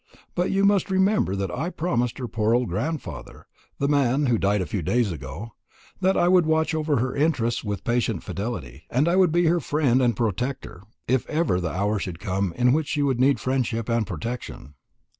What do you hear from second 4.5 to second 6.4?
a few days ago that I